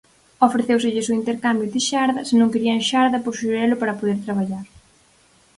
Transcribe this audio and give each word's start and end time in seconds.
Ofrecéuselles 0.47 1.09
o 1.11 1.17
intercambio 1.21 1.71
de 1.73 1.81
xarda 1.89 2.21
–se 2.23 2.35
non 2.39 2.51
querían 2.53 2.85
xarda– 2.89 3.23
por 3.25 3.33
xurelo 3.39 3.75
para 3.81 3.97
poder 3.99 4.17
traballar. 4.25 4.65